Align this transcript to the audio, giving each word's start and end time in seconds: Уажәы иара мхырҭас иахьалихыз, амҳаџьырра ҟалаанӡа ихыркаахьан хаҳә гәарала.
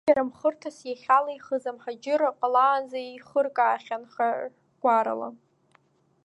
Уажәы 0.03 0.11
иара 0.13 0.29
мхырҭас 0.29 0.77
иахьалихыз, 0.85 1.63
амҳаџьырра 1.71 2.37
ҟалаанӡа 2.39 2.99
ихыркаахьан 2.99 4.03
хаҳә 4.11 4.47
гәарала. 4.81 5.29